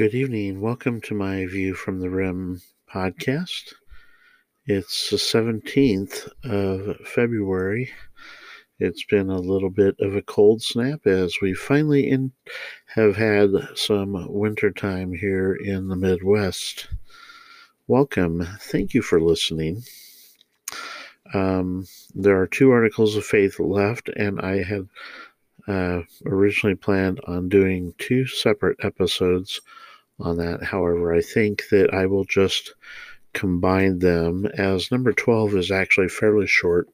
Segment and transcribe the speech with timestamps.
[0.00, 0.62] Good evening.
[0.62, 3.74] Welcome to my View from the Rim podcast.
[4.64, 7.92] It's the 17th of February.
[8.78, 12.32] It's been a little bit of a cold snap as we finally in,
[12.94, 16.88] have had some winter time here in the Midwest.
[17.86, 18.48] Welcome.
[18.58, 19.82] Thank you for listening.
[21.34, 24.88] Um, there are two articles of faith left, and I had
[25.68, 29.60] uh, originally planned on doing two separate episodes
[30.22, 30.62] on that.
[30.62, 32.74] However, I think that I will just
[33.32, 36.88] combine them as number 12 is actually fairly short,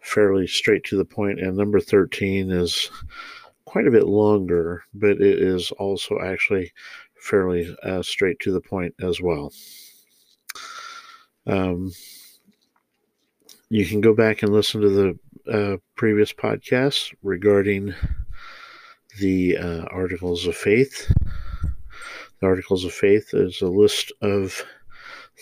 [0.00, 2.90] fairly straight to the point, and number 13 is
[3.64, 6.72] quite a bit longer, but it is also actually
[7.20, 9.52] fairly uh, straight to the point as well.
[11.46, 11.92] Um,
[13.70, 15.18] you can go back and listen to the
[15.52, 17.94] uh, previous podcasts regarding
[19.18, 21.10] the uh, Articles of Faith.
[22.40, 24.64] The Articles of Faith is a list of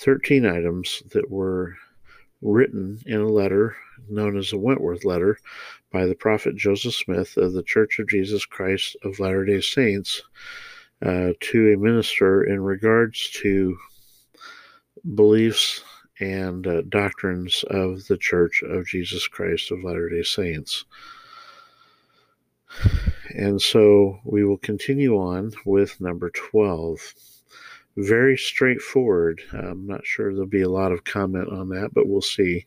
[0.03, 1.77] 13 items that were
[2.41, 3.77] written in a letter
[4.09, 5.39] known as the Wentworth Letter
[5.93, 10.23] by the prophet Joseph Smith of the Church of Jesus Christ of Latter day Saints
[11.03, 13.77] uh, to a minister in regards to
[15.15, 15.83] beliefs
[16.21, 20.87] and uh, doctrines of the Church of Jesus Christ of Latter day Saints.
[23.37, 27.15] And so we will continue on with number 12.
[27.99, 29.43] Very straightforward.
[29.53, 32.65] I'm not sure there'll be a lot of comment on that, but we'll see.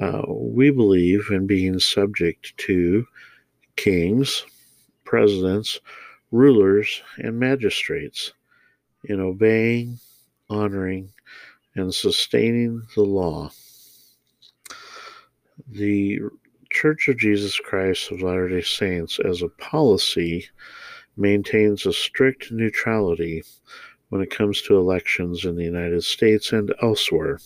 [0.00, 3.06] Uh, we believe in being subject to
[3.76, 4.44] kings,
[5.04, 5.78] presidents,
[6.32, 8.32] rulers, and magistrates,
[9.04, 10.00] in obeying,
[10.50, 11.12] honoring,
[11.76, 13.48] and sustaining the law.
[15.68, 16.18] The
[16.74, 20.48] Church of Jesus Christ of Latter day Saints, as a policy,
[21.16, 23.44] maintains a strict neutrality
[24.08, 27.38] when it comes to elections in the United States and elsewhere.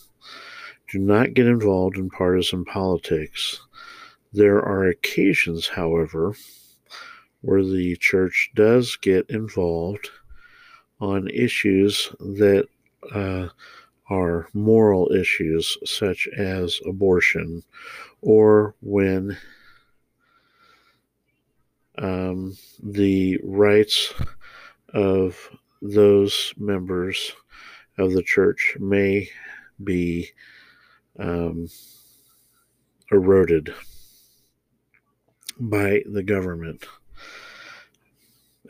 [0.91, 3.61] Do not get involved in partisan politics.
[4.33, 6.35] There are occasions, however,
[7.43, 10.09] where the church does get involved
[11.01, 12.67] on issues that
[13.13, 13.49] uh,
[14.11, 17.63] are moral issues such as abortion
[18.23, 19.37] or when
[21.99, 24.15] um, the rights
[24.95, 25.51] of
[25.83, 27.33] those members
[27.99, 29.29] of the church may
[29.83, 30.31] be
[31.19, 31.69] um,
[33.11, 33.75] eroded
[35.59, 36.87] by the government.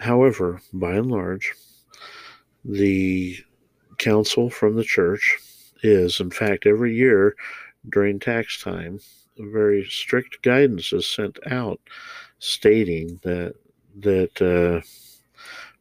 [0.00, 1.54] However, by and large,
[2.65, 3.37] the
[3.98, 5.38] counsel from the church
[5.82, 7.36] is, in fact, every year
[7.88, 9.00] during tax time,
[9.38, 11.81] very strict guidance is sent out
[12.38, 13.54] stating that
[14.00, 14.81] that uh,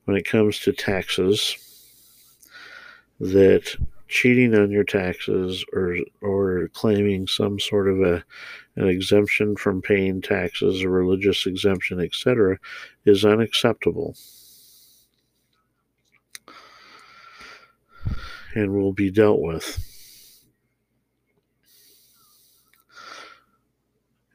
[0.06, 1.56] when it comes to taxes,
[3.20, 3.76] that
[4.08, 8.24] cheating on your taxes or or claiming some sort of a
[8.76, 12.60] an exemption from paying taxes, a religious exemption, etc.,
[13.06, 14.16] is unacceptable.
[18.56, 19.84] And will be dealt with.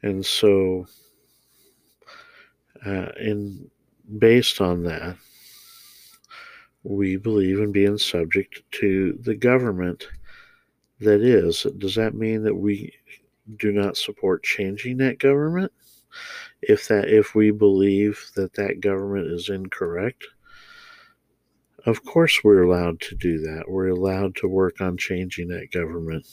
[0.01, 0.85] And so,
[2.85, 3.69] uh, in
[4.17, 5.17] based on that,
[6.83, 10.07] we believe in being subject to the government
[10.99, 11.65] that is.
[11.77, 12.93] Does that mean that we
[13.57, 15.71] do not support changing that government?
[16.61, 20.25] If that if we believe that that government is incorrect,
[21.85, 23.65] of course, we're allowed to do that.
[23.67, 26.25] We're allowed to work on changing that government.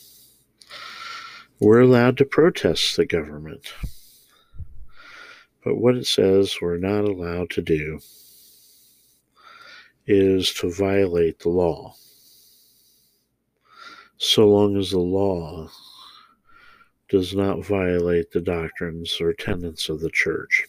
[1.58, 3.72] We're allowed to protest the government.
[5.64, 8.00] But what it says we're not allowed to do
[10.06, 11.94] is to violate the law.
[14.16, 15.68] So long as the law
[17.08, 20.59] does not violate the doctrines or tenets of the church.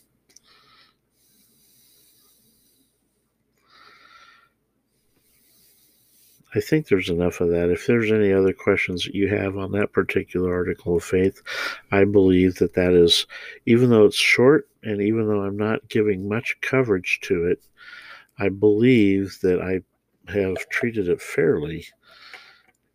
[6.53, 7.69] I think there's enough of that.
[7.69, 11.41] If there's any other questions that you have on that particular article of faith,
[11.91, 13.25] I believe that that is,
[13.65, 17.61] even though it's short and even though I'm not giving much coverage to it,
[18.37, 19.81] I believe that I
[20.31, 21.85] have treated it fairly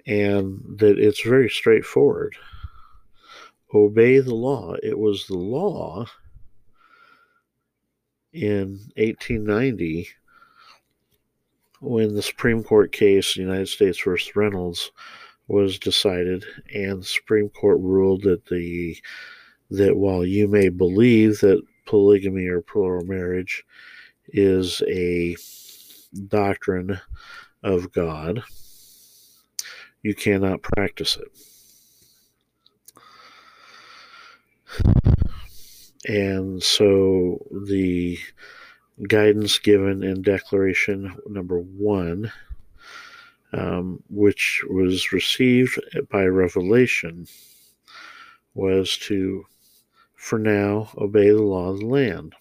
[0.07, 2.37] and that it's very straightforward.
[3.75, 4.75] Obey the law.
[4.83, 6.07] It was the law
[8.33, 10.09] in 1890
[11.81, 14.91] when the Supreme Court case, United States versus Reynolds,
[15.49, 16.45] was decided,
[16.75, 18.97] and the Supreme Court ruled that the
[19.71, 23.65] that while you may believe that polygamy or plural marriage
[24.29, 25.37] is a
[26.29, 27.01] doctrine
[27.63, 28.43] of God,
[30.03, 31.29] you cannot practice it.
[36.09, 38.19] And so the
[39.03, 42.33] guidance given in Declaration number one,
[43.53, 45.79] um, which was received
[46.11, 47.27] by revelation,
[48.55, 49.45] was to,
[50.15, 52.35] for now, obey the law of the land.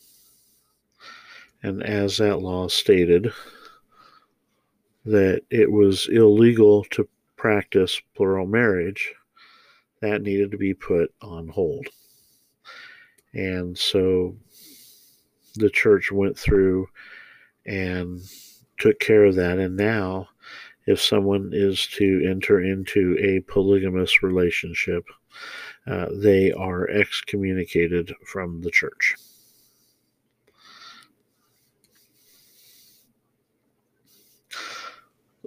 [1.62, 3.34] And as that law stated,
[5.06, 9.14] that it was illegal to practice plural marriage,
[10.02, 11.88] that needed to be put on hold.
[13.34, 14.36] And so
[15.56, 16.88] the church went through
[17.66, 18.22] and
[18.80, 19.58] took care of that.
[19.58, 20.30] And now,
[20.86, 25.06] if someone is to enter into a polygamous relationship,
[25.88, 29.16] uh, they are excommunicated from the church.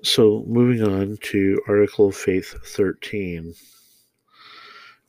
[0.05, 3.53] So, moving on to Article of Faith 13,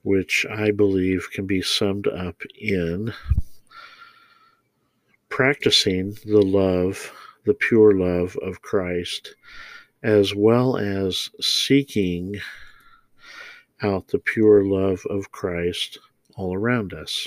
[0.02, 3.14] which I believe can be summed up in
[5.40, 7.14] practicing the love,
[7.46, 9.36] the pure love of Christ,
[10.04, 12.36] as well as seeking
[13.82, 15.98] out the pure love of Christ
[16.36, 17.26] all around us.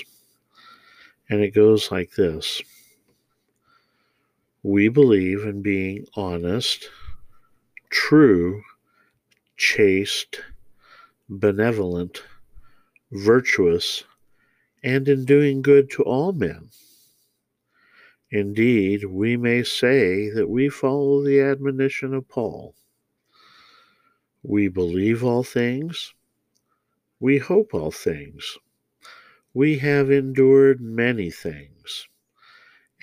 [1.27, 2.61] And it goes like this
[4.61, 6.91] We believe in being honest
[7.89, 8.61] true,
[9.57, 10.39] chaste,
[11.27, 12.21] benevolent,
[13.11, 14.03] virtuous,
[14.83, 16.69] and in doing good to all men.
[18.33, 22.73] Indeed, we may say that we follow the admonition of Paul.
[24.41, 26.15] We believe all things,
[27.19, 28.57] we hope all things,
[29.53, 32.07] we have endured many things,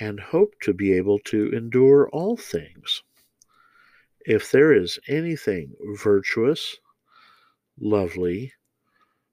[0.01, 3.05] and hope to be able to endure all things.
[4.27, 6.77] If there is anything virtuous,
[7.79, 8.53] lovely,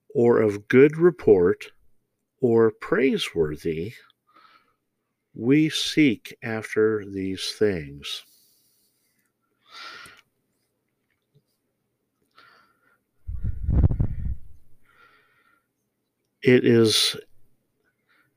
[0.09, 1.71] or of good report,
[2.39, 3.93] or praiseworthy,
[5.37, 8.25] we seek after these things.
[16.41, 17.15] It is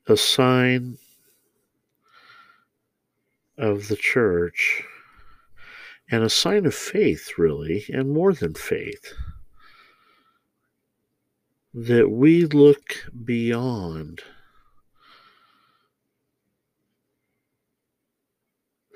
[0.08, 0.99] a sign
[3.56, 4.82] of the church
[6.11, 9.14] and a sign of faith, really, and more than faith,
[11.73, 14.23] that we look beyond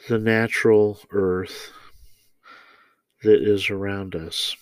[0.09, 1.73] the natural earth
[3.23, 4.57] that is around us.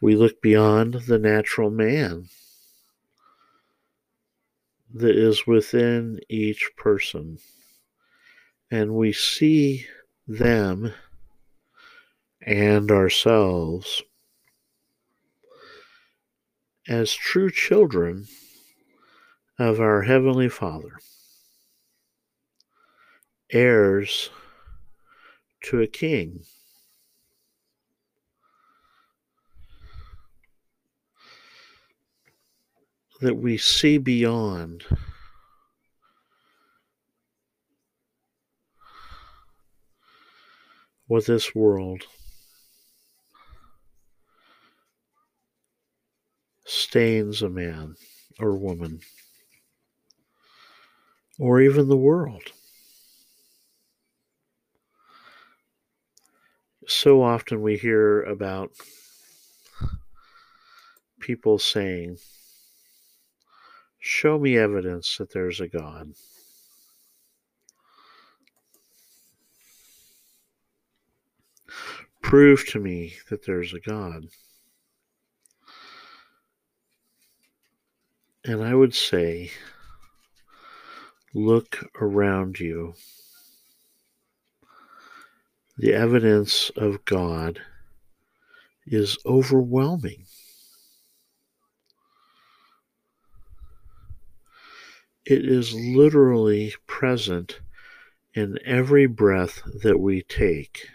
[0.00, 2.28] We look beyond the natural man
[4.92, 7.38] that is within each person,
[8.70, 9.86] and we see
[10.28, 10.92] them
[12.40, 14.02] and ourselves
[16.86, 18.26] as true children
[19.58, 20.98] of our Heavenly Father,
[23.54, 24.30] heirs
[25.62, 26.40] to a king.
[33.20, 34.84] That we see beyond
[41.06, 42.02] what this world.
[46.66, 47.94] Stains a man
[48.40, 49.00] or woman,
[51.38, 52.53] or even the world.
[56.86, 58.72] So often we hear about
[61.20, 62.18] people saying,
[63.98, 66.12] Show me evidence that there's a God.
[72.20, 74.26] Prove to me that there's a God.
[78.44, 79.50] And I would say,
[81.32, 82.94] look around you.
[85.76, 87.60] The evidence of God
[88.86, 90.26] is overwhelming.
[95.24, 97.60] It is literally present
[98.34, 100.88] in every breath that we take.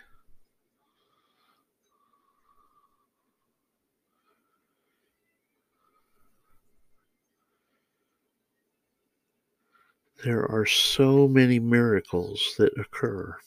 [10.24, 13.38] there are so many miracles that occur.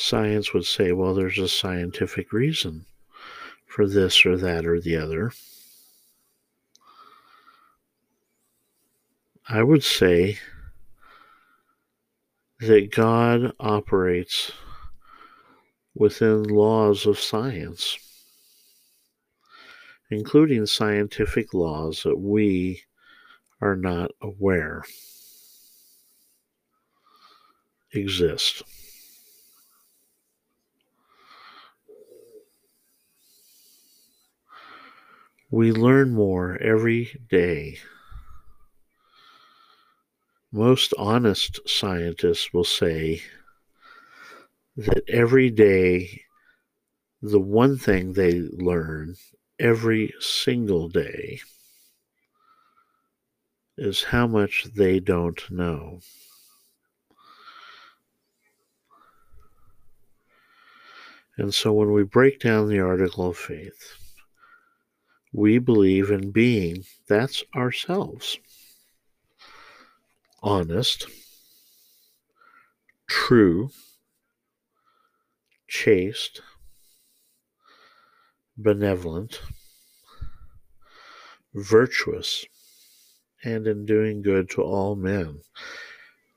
[0.00, 2.86] Science would say, well, there's a scientific reason
[3.66, 5.32] for this or that or the other.
[9.48, 10.38] I would say
[12.60, 14.52] that God operates
[15.96, 17.98] within laws of science,
[20.12, 22.82] including scientific laws that we
[23.60, 24.84] are not aware
[27.92, 28.62] exist.
[35.50, 37.78] We learn more every day.
[40.52, 43.22] Most honest scientists will say
[44.76, 46.22] that every day,
[47.22, 49.16] the one thing they learn
[49.58, 51.40] every single day
[53.78, 56.00] is how much they don't know.
[61.38, 64.07] And so when we break down the article of faith,
[65.32, 68.38] we believe in being that's ourselves.
[70.42, 71.06] Honest,
[73.08, 73.70] true,
[75.66, 76.40] chaste,
[78.56, 79.42] benevolent,
[81.54, 82.46] virtuous,
[83.44, 85.40] and in doing good to all men.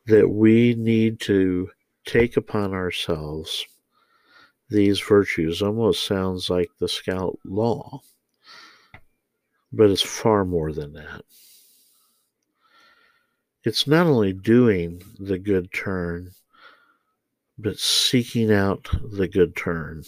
[0.08, 1.70] That we need to
[2.06, 3.66] take upon ourselves
[4.72, 8.02] these virtues almost sounds like the scout law
[9.72, 11.24] but it's far more than that.
[13.63, 16.32] It's not only doing the good turn,
[17.58, 20.04] but seeking out the good turn.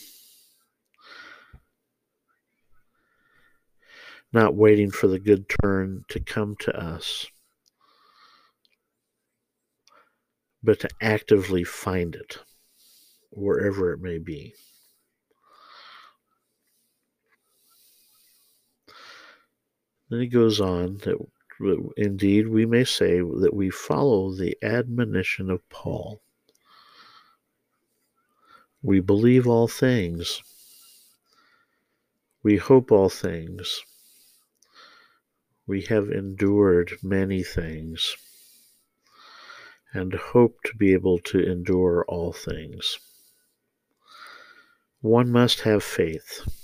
[4.31, 7.27] Not waiting for the good turn to come to us,
[10.63, 12.39] but to actively find it
[13.29, 14.55] wherever it may be.
[20.13, 21.17] Then he goes on that
[21.97, 26.21] indeed we may say that we follow the admonition of Paul.
[28.83, 30.43] We believe all things.
[32.43, 33.81] We hope all things.
[35.65, 38.15] We have endured many things
[39.93, 42.99] and hope to be able to endure all things.
[45.01, 46.62] One must have faith.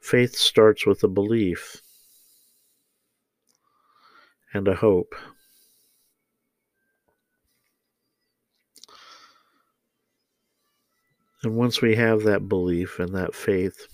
[0.00, 1.82] Faith starts with a belief
[4.52, 5.14] and a hope.
[11.42, 13.86] And once we have that belief and that faith,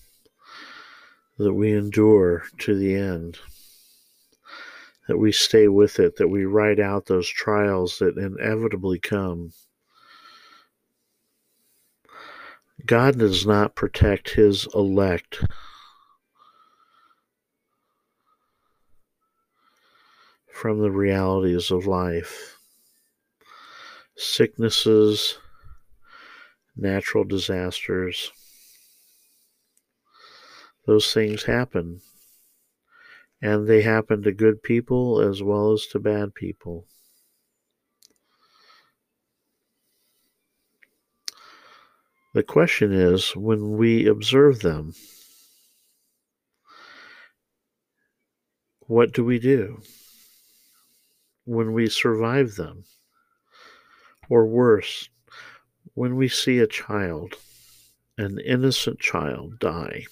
[1.39, 3.39] that we endure to the end,
[5.07, 9.53] that we stay with it, that we ride out those trials that inevitably come.
[12.85, 15.45] God does not protect his elect
[20.57, 22.57] from the realities of life.
[24.17, 25.37] Sicknesses,
[26.75, 28.33] natural disasters,
[30.87, 32.01] those things happen.
[33.43, 36.87] And they happen to good people as well as to bad people.
[42.33, 44.95] The question is when we observe them,
[48.81, 49.83] what do we do?
[51.47, 52.85] When we survive them.
[54.29, 55.09] Or worse,
[55.95, 57.37] when we see a child,
[58.19, 60.05] an innocent child, die.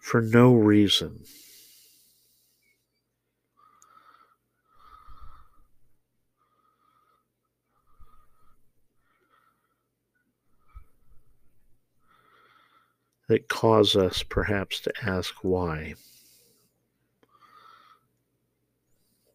[0.00, 1.24] For no reason.
[13.30, 15.94] that cause us perhaps to ask why.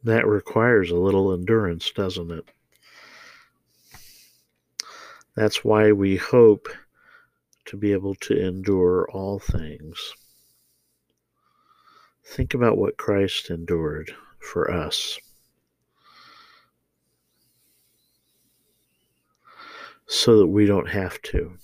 [0.06, 2.48] That requires a little endurance, doesn't it?
[5.36, 6.68] That's why we hope
[7.66, 10.14] to be able to endure all things.
[12.24, 15.18] Think about what Christ endured for us.
[20.06, 21.58] So that we don't have to.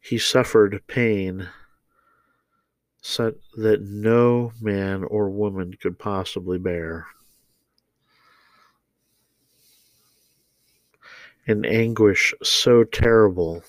[0.00, 1.50] He suffered pain
[3.06, 7.06] such that no man or woman could possibly bear.
[11.46, 13.62] An anguish so terrible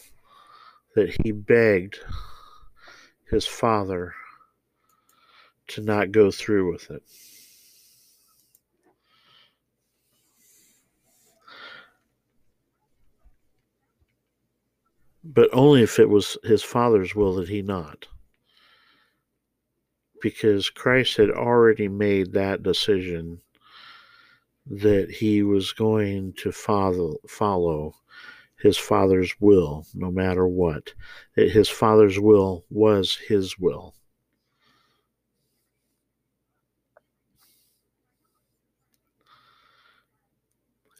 [0.96, 2.00] that he begged
[3.30, 4.14] his father
[5.68, 7.04] to not go through with it.
[15.26, 18.08] But only if it was his father's will that he not
[20.26, 23.44] because Christ had already made that decision
[24.66, 27.94] that he was going to follow, follow
[28.60, 30.96] his father's will no matter what.
[31.36, 33.94] That his father's will was his will.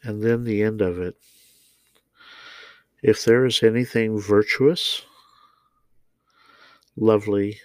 [0.04, 1.16] And then the end of it.
[3.02, 5.02] If there is anything virtuous,
[6.96, 7.58] lovely,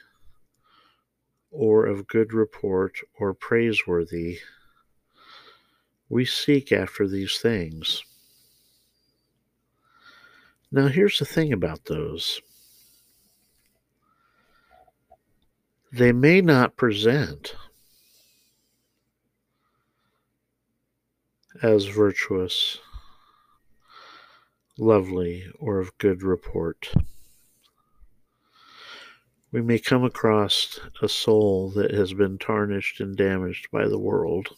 [1.51, 4.39] or of good report or praiseworthy,
[6.09, 8.03] we seek after these things.
[10.71, 12.41] Now, here's the thing about those
[15.93, 17.53] they may not present
[21.61, 22.79] as virtuous,
[24.77, 26.93] lovely, or of good report.
[29.51, 34.49] We may come across a soul that has been tarnished and damaged by the world.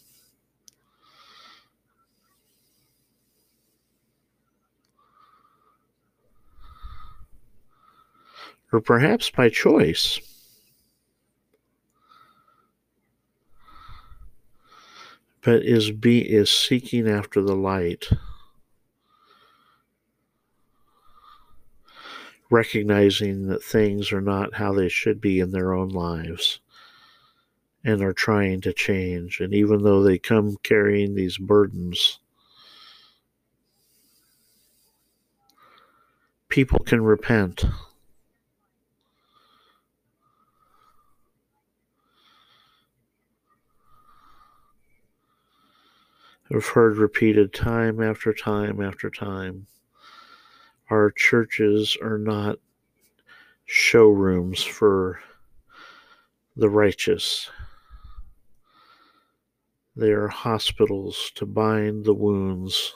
[8.72, 10.20] Or perhaps by choice.
[15.44, 18.08] but is be is seeking after the light
[22.54, 26.60] recognizing that things are not how they should be in their own lives
[27.82, 32.20] and are trying to change and even though they come carrying these burdens
[36.48, 37.64] people can repent
[46.54, 49.66] I've heard repeated time after time after time.
[50.90, 52.58] Our churches are not
[53.64, 55.20] showrooms for
[56.56, 57.50] the righteous.
[59.96, 62.94] They are hospitals to bind the wounds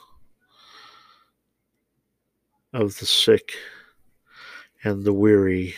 [2.73, 3.53] of the sick
[4.85, 5.75] and the weary.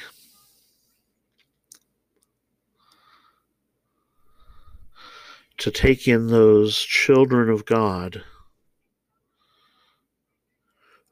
[5.61, 8.25] to take in those children of God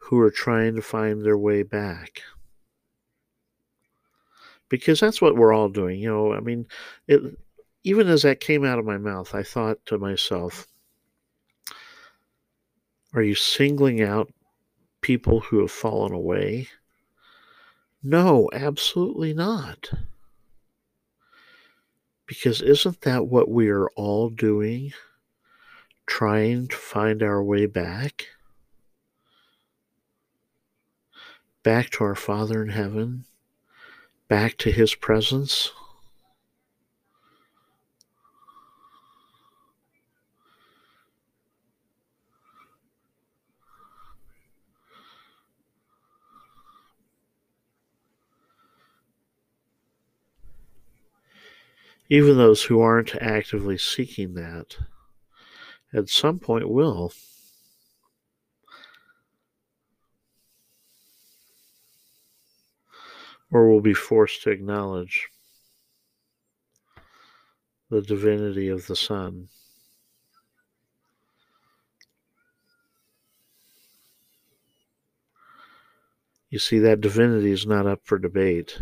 [0.09, 2.23] who are trying to find their way back.
[4.71, 6.01] Because that's what we're all doing.
[6.01, 6.67] You know, I mean,
[7.07, 7.21] it,
[7.85, 10.67] even as that came out of my mouth, I thought to myself,
[13.13, 14.33] are you singling out
[15.03, 16.69] people who have fallen away?
[18.03, 19.91] No, absolutely not.
[22.25, 24.93] Because isn't that what we are all doing?
[26.07, 28.29] Trying to find our way back?
[31.63, 33.25] Back to our Father in heaven?
[34.29, 35.73] Back to His presence?
[52.09, 54.79] even those who aren't actively seeking that
[55.93, 57.13] at some point will.
[63.51, 65.29] Or will be forced to acknowledge
[67.91, 69.49] the divinity of the Son.
[76.51, 78.79] You see, that divinity is not up for debate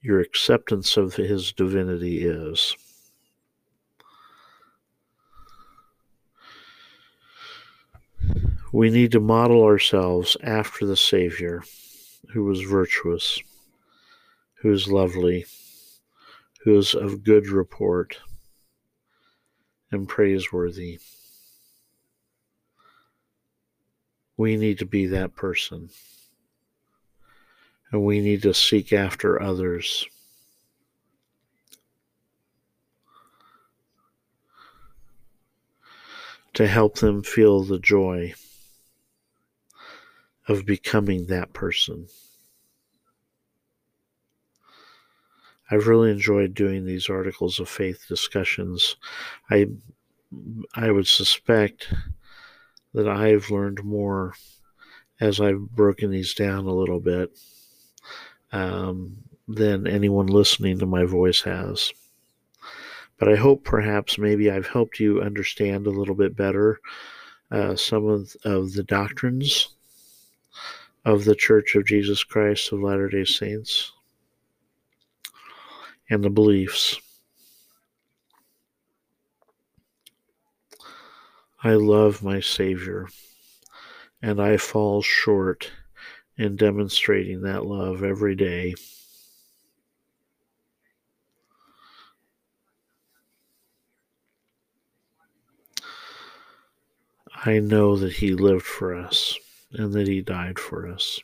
[0.00, 2.76] your acceptance of his divinity is.
[8.72, 11.62] We need to model ourselves after the Savior,
[12.32, 13.40] who was virtuous,
[14.60, 15.46] who is lovely,
[16.64, 18.18] who is of good report
[19.90, 20.98] and praiseworthy.
[24.36, 25.90] We need to be that person
[27.90, 30.06] and we need to seek after others.
[36.54, 38.34] To help them feel the joy
[40.48, 42.08] of becoming that person.
[45.70, 48.96] I've really enjoyed doing these articles of faith discussions.
[49.50, 49.66] I
[50.74, 51.92] I would suspect
[52.94, 54.34] that I've learned more
[55.20, 57.38] as I've broken these down a little bit
[58.52, 61.92] um, than anyone listening to my voice has.
[63.18, 66.80] But I hope perhaps maybe I've helped you understand a little bit better
[67.50, 69.74] uh, some of, of the doctrines
[71.08, 73.92] of the Church of Jesus Christ of Latter day Saints.
[76.10, 77.00] and the beliefs.
[81.64, 83.08] I love my Savior,
[84.20, 85.70] and I fall short
[86.36, 88.74] in demonstrating that love every day.
[97.46, 99.38] I know that He lived for us
[99.72, 101.20] and that He died for us.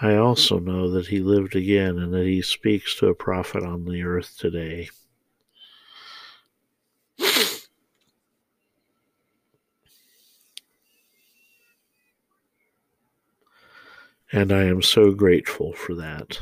[0.00, 3.84] I also know that He lived again and that He speaks to a prophet on
[3.84, 4.88] the earth today.
[14.32, 16.38] And I am so grateful for that.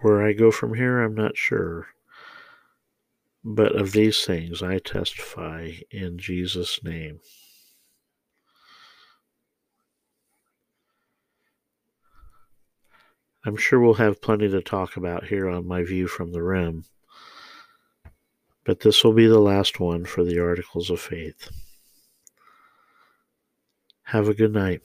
[0.00, 1.88] Where I go from here, I'm not sure.
[3.42, 7.20] But of these things I testify in Jesus' name.
[13.44, 16.84] I'm sure we'll have plenty to talk about here on my view from the rim
[18.66, 21.48] but this will be the last one for the Articles of Faith.
[24.02, 24.82] Have a good night.